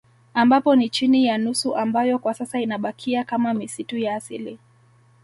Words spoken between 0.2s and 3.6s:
Ambapo ni chini ya nusu ambayo kwa sasa inabakia kama